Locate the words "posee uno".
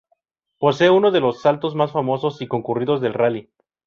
0.57-1.11